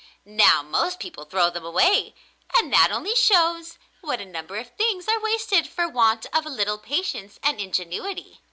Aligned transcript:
Now, 0.25 0.63
most 0.63 0.99
people 0.99 1.25
throw 1.25 1.51
them 1.51 1.63
away, 1.63 2.15
and 2.57 2.73
that 2.73 2.91
only 2.91 3.15
shows 3.15 3.77
what 4.01 4.19
a 4.19 4.25
number 4.25 4.55
of 4.57 4.75
things 4.75 5.07
are 5.07 5.21
wasted 5.21 5.67
for 5.67 5.87
want 5.87 6.25
of 6.33 6.43
a 6.43 6.49
little 6.49 6.79
patience 6.79 7.39
and 7.43 7.61
ingenuity. 7.61 8.39